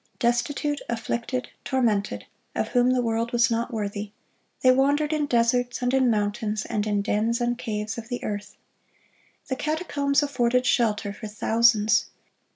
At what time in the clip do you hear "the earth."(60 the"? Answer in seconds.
8.09-9.55